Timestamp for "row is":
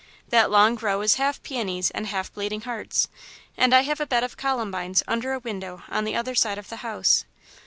0.77-1.17